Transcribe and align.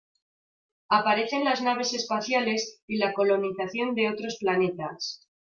Aparecen 0.89 1.43
las 1.43 1.61
naves 1.61 1.93
espaciales 1.93 2.81
y 2.87 2.97
la 2.97 3.13
colonización 3.13 3.93
de 3.93 4.09
otros 4.09 4.37
planetas. 4.39 5.27